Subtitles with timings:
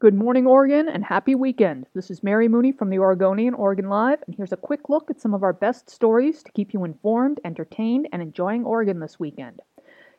[0.00, 1.88] Good morning, Oregon, and happy weekend.
[1.92, 5.20] This is Mary Mooney from the Oregonian Oregon Live, and here's a quick look at
[5.20, 9.60] some of our best stories to keep you informed, entertained, and enjoying Oregon this weekend.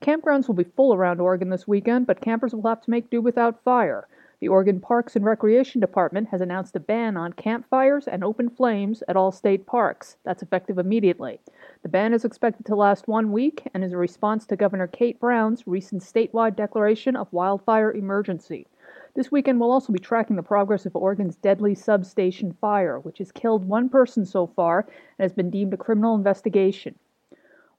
[0.00, 3.20] Campgrounds will be full around Oregon this weekend, but campers will have to make do
[3.20, 4.06] without fire.
[4.38, 9.02] The Oregon Parks and Recreation Department has announced a ban on campfires and open flames
[9.08, 10.18] at all state parks.
[10.22, 11.40] That's effective immediately.
[11.82, 15.18] The ban is expected to last one week and is a response to Governor Kate
[15.18, 18.68] Brown's recent statewide declaration of wildfire emergency.
[19.14, 23.30] This weekend we'll also be tracking the progress of Oregon's deadly substation fire, which has
[23.30, 24.80] killed one person so far
[25.18, 26.96] and has been deemed a criminal investigation.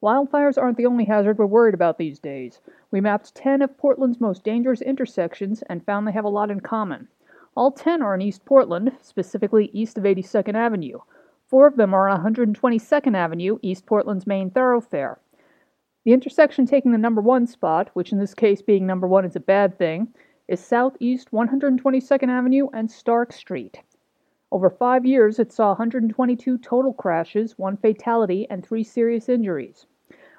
[0.00, 2.60] Wildfires aren't the only hazard we're worried about these days.
[2.92, 6.60] We mapped 10 of Portland's most dangerous intersections and found they have a lot in
[6.60, 7.08] common.
[7.56, 11.00] All 10 are in East Portland, specifically east of 82nd Avenue.
[11.48, 15.18] Four of them are on 122nd Avenue, East Portland's main thoroughfare.
[16.04, 19.34] The intersection taking the number one spot, which in this case being number one is
[19.34, 20.08] a bad thing,
[20.46, 23.80] is Southeast 122nd Avenue and Stark Street.
[24.52, 29.86] Over five years, it saw 122 total crashes, one fatality, and three serious injuries.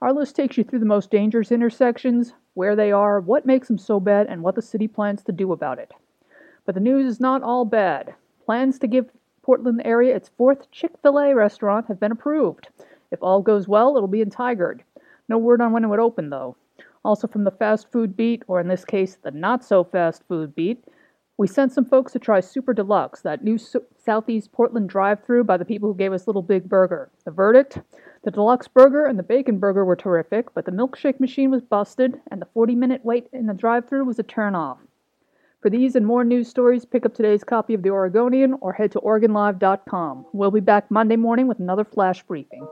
[0.00, 3.76] Our list takes you through the most dangerous intersections, where they are, what makes them
[3.76, 5.92] so bad, and what the city plans to do about it.
[6.64, 8.14] But the news is not all bad.
[8.46, 9.10] Plans to give
[9.42, 12.68] Portland area its fourth Chick fil A restaurant have been approved.
[13.10, 14.82] If all goes well, it'll be in Tigard.
[15.28, 16.56] No word on when it would open, though.
[17.04, 20.54] Also, from the fast food beat, or in this case, the not so fast food
[20.54, 20.84] beat,
[21.38, 23.58] we sent some folks to try Super Deluxe, that new
[23.96, 27.10] Southeast Portland drive through by the people who gave us Little Big Burger.
[27.24, 27.78] The verdict?
[28.24, 32.20] The deluxe burger and the bacon burger were terrific, but the milkshake machine was busted,
[32.30, 34.78] and the 40 minute wait in the drive through was a turnoff.
[35.62, 38.92] For these and more news stories, pick up today's copy of The Oregonian or head
[38.92, 40.26] to OregonLive.com.
[40.32, 42.66] We'll be back Monday morning with another flash briefing.